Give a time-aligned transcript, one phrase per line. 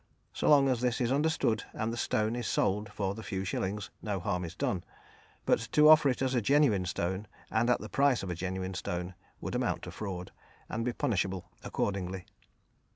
[0.33, 3.91] So long as this is understood and the stone is sold for the few shillings,
[4.01, 4.83] no harm is done;
[5.45, 8.73] but to offer it as a genuine stone and at the price of a genuine
[8.73, 10.31] stone, would amount to fraud,
[10.69, 12.25] and be punishable accordingly.